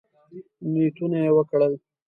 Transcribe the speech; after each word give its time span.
نیتونه 0.71 1.17
یې 1.23 1.29
وکړل. 1.35 1.73